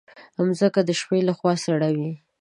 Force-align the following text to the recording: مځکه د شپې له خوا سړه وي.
مځکه 0.47 0.81
د 0.85 0.89
شپې 0.99 1.19
له 1.27 1.33
خوا 1.37 1.53
سړه 1.65 1.89
وي. 1.97 2.11